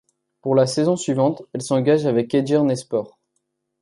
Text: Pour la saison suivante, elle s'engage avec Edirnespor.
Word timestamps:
Pour 0.41 0.55
la 0.55 0.65
saison 0.65 0.95
suivante, 0.95 1.43
elle 1.53 1.61
s'engage 1.61 2.07
avec 2.07 2.33
Edirnespor. 2.33 3.19